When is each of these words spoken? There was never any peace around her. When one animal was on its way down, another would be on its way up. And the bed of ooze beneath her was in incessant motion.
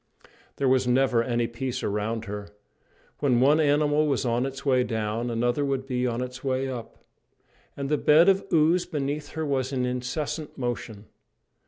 There 0.55 0.67
was 0.67 0.87
never 0.87 1.21
any 1.23 1.45
peace 1.45 1.83
around 1.83 2.25
her. 2.25 2.47
When 3.19 3.39
one 3.39 3.59
animal 3.59 4.07
was 4.07 4.25
on 4.25 4.47
its 4.47 4.65
way 4.65 4.83
down, 4.83 5.29
another 5.29 5.63
would 5.63 5.85
be 5.85 6.07
on 6.07 6.23
its 6.23 6.43
way 6.43 6.67
up. 6.67 7.05
And 7.77 7.87
the 7.87 7.99
bed 7.99 8.27
of 8.27 8.43
ooze 8.51 8.87
beneath 8.87 9.33
her 9.33 9.45
was 9.45 9.71
in 9.71 9.85
incessant 9.85 10.57
motion. 10.57 11.05